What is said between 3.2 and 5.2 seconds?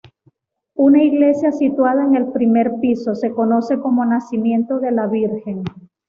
conoce como Nacimiento de la